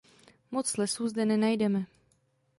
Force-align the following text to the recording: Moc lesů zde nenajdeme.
Moc 0.51 0.77
lesů 0.77 1.07
zde 1.07 1.25
nenajdeme. 1.25 1.85